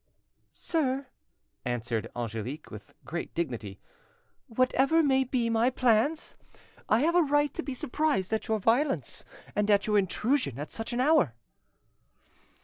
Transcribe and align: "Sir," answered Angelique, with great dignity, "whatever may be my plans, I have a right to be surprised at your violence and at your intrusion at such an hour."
"Sir," 0.51 1.05
answered 1.63 2.09
Angelique, 2.15 2.71
with 2.71 2.95
great 3.05 3.35
dignity, 3.35 3.79
"whatever 4.47 5.03
may 5.03 5.23
be 5.23 5.47
my 5.47 5.69
plans, 5.69 6.35
I 6.89 7.01
have 7.01 7.13
a 7.13 7.21
right 7.21 7.53
to 7.53 7.61
be 7.61 7.75
surprised 7.75 8.33
at 8.33 8.47
your 8.47 8.59
violence 8.59 9.23
and 9.55 9.69
at 9.69 9.85
your 9.85 9.99
intrusion 9.99 10.57
at 10.57 10.71
such 10.71 10.91
an 10.91 11.01
hour." 11.01 11.35